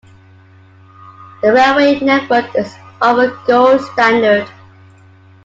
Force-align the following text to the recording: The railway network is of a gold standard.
The 1.43 1.53
railway 1.53 1.99
network 1.99 2.55
is 2.55 2.73
of 3.03 3.19
a 3.19 3.37
gold 3.45 3.81
standard. 3.81 4.49